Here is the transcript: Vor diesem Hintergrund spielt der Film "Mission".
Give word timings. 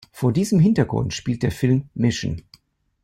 Vor 0.11 0.33
diesem 0.33 0.59
Hintergrund 0.59 1.13
spielt 1.13 1.43
der 1.43 1.51
Film 1.51 1.87
"Mission". 1.93 2.41